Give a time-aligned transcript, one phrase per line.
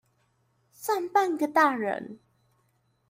[0.71, 2.19] 算半個大人